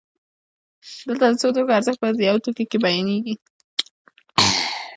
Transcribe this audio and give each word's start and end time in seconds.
دلته 1.07 1.25
د 1.31 1.35
څو 1.41 1.47
توکو 1.55 1.75
ارزښت 1.77 1.99
په 2.01 2.07
یو 2.29 2.37
توکي 2.43 2.65
کې 2.71 2.77
بیانېږي 2.83 3.35